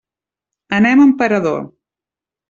Anem 0.77 1.03
a 1.03 1.05
Emperador. 1.09 1.59